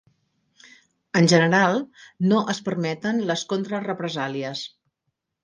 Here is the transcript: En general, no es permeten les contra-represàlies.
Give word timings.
En 1.19 1.29
general, 1.33 1.77
no 2.31 2.41
es 2.55 2.63
permeten 2.71 3.21
les 3.33 3.45
contra-represàlies. 3.53 4.65